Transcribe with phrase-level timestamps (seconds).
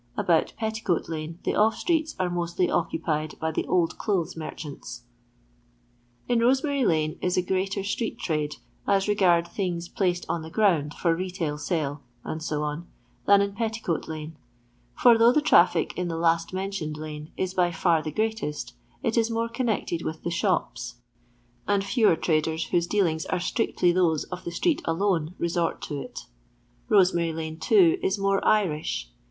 [0.17, 5.03] About Petticoat lane the off streets are mostly occupied by the old clothes merchants.
[6.27, 8.55] In Rosemary lane is a greater itreet im^e,
[8.87, 12.55] as regards things placed on the ground for retail sale, &c.,
[13.27, 14.37] than in Petticoat lane;
[14.95, 18.73] for though the traffic in the last mentioned lane is by far the greatest,
[19.03, 20.95] it is more connected with the shops,
[21.67, 24.23] and fewer 40 LONDON LABOUR AND TUB LONDON POOR, traden whose dealings are strictly those
[24.33, 26.21] of the street alone resort to it.
[26.89, 29.11] Rosemary lane, too, is more Irish.